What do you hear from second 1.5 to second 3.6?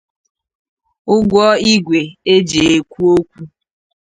igwe e ji ekwu okwu